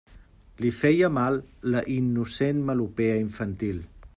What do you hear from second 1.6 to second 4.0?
la innocent melopea infantil.